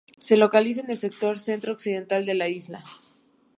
[0.17, 2.83] Se localiza en el sector centro-occidental de la isla.